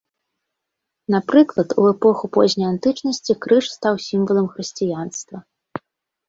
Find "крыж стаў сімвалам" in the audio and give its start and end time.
3.45-4.49